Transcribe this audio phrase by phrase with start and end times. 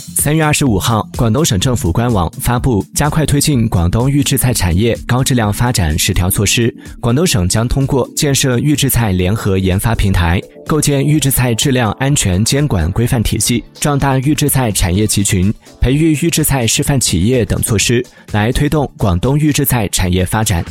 [0.00, 20.64] 三月二十五号广东省政府官网发布加快推进广东预制菜产业高质量发展十条措施广东省将通过建设预制菜联合研发平台构建预制菜质量安全监管规范体系壮大预制菜产业集群培育预制菜示范企业等措施来推动广东预制菜产业发展。